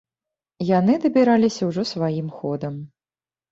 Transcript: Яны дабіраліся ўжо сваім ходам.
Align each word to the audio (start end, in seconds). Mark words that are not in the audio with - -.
Яны 0.69 0.95
дабіраліся 1.03 1.69
ўжо 1.73 1.81
сваім 1.93 2.35
ходам. 2.41 2.83